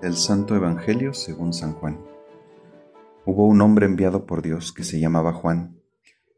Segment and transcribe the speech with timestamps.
[0.00, 1.98] El Santo Evangelio según San Juan.
[3.26, 5.82] Hubo un hombre enviado por Dios que se llamaba Juan.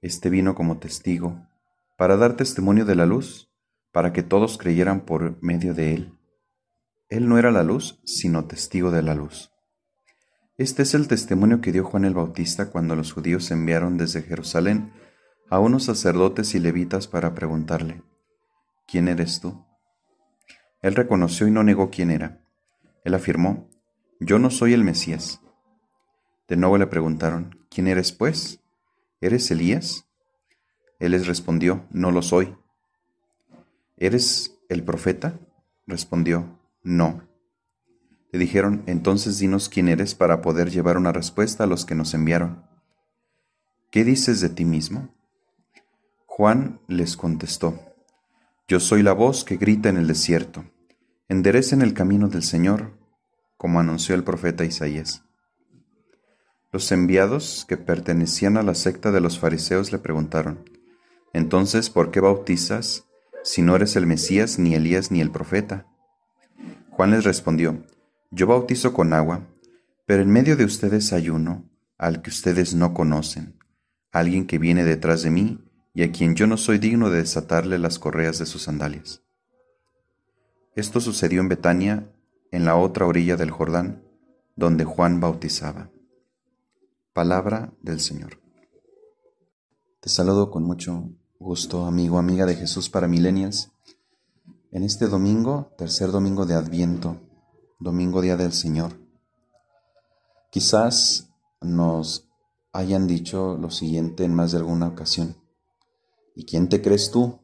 [0.00, 1.46] Este vino como testigo,
[1.98, 3.52] para dar testimonio de la luz,
[3.93, 6.18] para que todos creyeran por medio de él.
[7.11, 9.52] Él no era la luz, sino testigo de la luz.
[10.61, 14.92] Este es el testimonio que dio Juan el Bautista cuando los judíos enviaron desde Jerusalén
[15.48, 18.02] a unos sacerdotes y levitas para preguntarle,
[18.86, 19.64] ¿quién eres tú?
[20.83, 22.42] Él reconoció y no negó quién era
[23.05, 23.70] él afirmó,
[24.20, 25.41] Yo no soy el Mesías.
[26.46, 28.61] De nuevo le preguntaron, ¿quién eres pues?
[29.22, 30.11] ¿Eres Elías?
[30.98, 32.55] Él les respondió, No lo soy.
[33.97, 35.41] ¿Eres el profeta?
[35.86, 37.30] Respondió, No.
[38.33, 42.15] Le dijeron, entonces dinos quién eres para poder llevar una respuesta a los que nos
[42.15, 42.65] enviaron.
[43.91, 45.15] ¿Qué dices de ti mismo?
[46.27, 47.78] Juan les contestó,
[48.69, 50.64] Yo soy la voz que grita en el desierto
[51.31, 52.98] enderecen el camino del Señor,
[53.56, 55.22] como anunció el profeta Isaías.
[56.72, 60.69] Los enviados que pertenecían a la secta de los fariseos le preguntaron,
[61.33, 63.06] Entonces, ¿por qué bautizas
[63.44, 65.87] si no eres el Mesías, ni Elías, ni el profeta?
[66.91, 67.84] Juan les respondió,
[68.31, 69.48] Yo bautizo con agua,
[70.06, 73.59] pero en medio de ustedes hay uno al que ustedes no conocen,
[74.12, 75.59] alguien que viene detrás de mí
[75.95, 79.22] y a quien yo no soy digno de desatarle las correas de sus sandalias.
[80.77, 82.09] Esto sucedió en Betania,
[82.53, 84.05] en la otra orilla del Jordán,
[84.55, 85.91] donde Juan bautizaba.
[87.12, 88.41] Palabra del Señor.
[90.00, 93.72] Te saludo con mucho gusto, amigo, amiga de Jesús para Milenias.
[94.70, 97.20] En este domingo, tercer domingo de Adviento,
[97.81, 98.92] domingo día del Señor.
[100.50, 101.31] Quizás
[101.62, 102.28] nos
[102.72, 105.37] hayan dicho lo siguiente en más de alguna ocasión.
[106.34, 107.41] ¿Y quién te crees tú?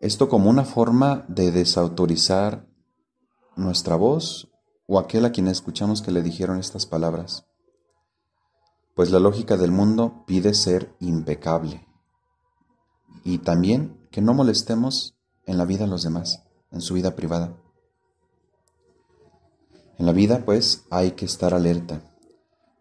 [0.00, 2.66] Esto como una forma de desautorizar
[3.54, 4.50] nuestra voz
[4.86, 7.46] o aquel a quien escuchamos que le dijeron estas palabras.
[8.94, 11.86] Pues la lógica del mundo pide ser impecable
[13.24, 17.58] y también que no molestemos en la vida a los demás, en su vida privada.
[19.98, 22.02] En la vida, pues, hay que estar alerta,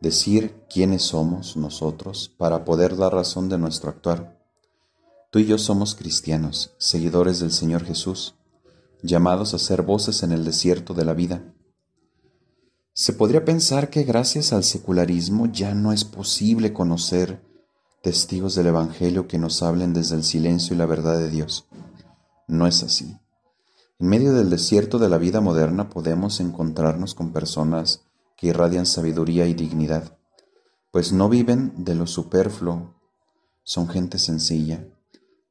[0.01, 4.43] decir quiénes somos nosotros para poder dar razón de nuestro actuar
[5.33, 8.35] Tú y yo somos cristianos, seguidores del Señor Jesús,
[9.01, 11.55] llamados a ser voces en el desierto de la vida.
[12.93, 17.41] Se podría pensar que gracias al secularismo ya no es posible conocer
[18.03, 21.65] testigos del Evangelio que nos hablen desde el silencio y la verdad de Dios.
[22.47, 23.17] No es así.
[23.99, 28.05] En medio del desierto de la vida moderna podemos encontrarnos con personas
[28.35, 30.17] que irradian sabiduría y dignidad,
[30.91, 32.95] pues no viven de lo superfluo,
[33.63, 34.87] son gente sencilla,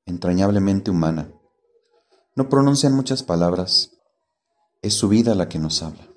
[0.07, 1.33] entrañablemente humana.
[2.35, 3.93] No pronuncian muchas palabras,
[4.83, 6.09] es su vida la que nos habla.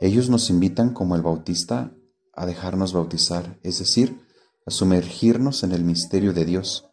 [0.00, 1.92] Ellos nos invitan, como el bautista,
[2.32, 4.24] a dejarnos bautizar, es decir,
[4.64, 6.88] a sumergirnos en el misterio de Dios.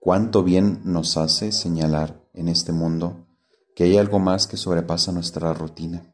[0.00, 3.26] Cuánto bien nos hace señalar en este mundo
[3.74, 6.12] que hay algo más que sobrepasa nuestra rutina.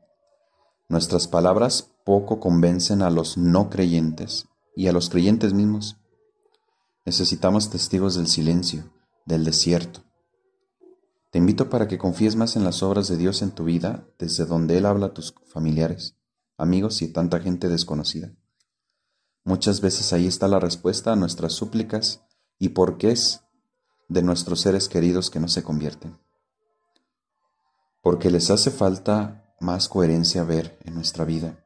[0.89, 5.97] Nuestras palabras poco convencen a los no creyentes y a los creyentes mismos.
[7.05, 8.93] Necesitamos testigos del silencio,
[9.27, 10.05] del desierto.
[11.31, 14.47] Te invito para que confíes más en las obras de Dios en tu vida, desde
[14.47, 16.17] donde Él habla a tus familiares,
[16.57, 18.33] amigos y tanta gente desconocida.
[19.45, 22.23] Muchas veces ahí está la respuesta a nuestras súplicas
[22.59, 23.43] y por qué es
[24.09, 26.19] de nuestros seres queridos que no se convierten.
[28.03, 31.65] Porque les hace falta más coherencia ver en nuestra vida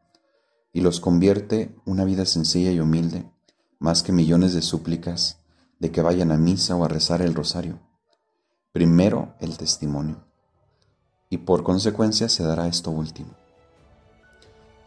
[0.73, 3.31] y los convierte una vida sencilla y humilde
[3.79, 5.39] más que millones de súplicas
[5.79, 7.81] de que vayan a misa o a rezar el rosario.
[8.73, 10.25] Primero el testimonio.
[11.29, 13.35] Y por consecuencia se dará esto último.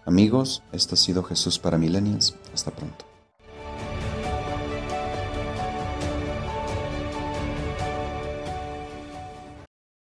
[0.06, 2.36] Amigos, esto ha sido Jesús para Millennials.
[2.54, 3.15] Hasta pronto.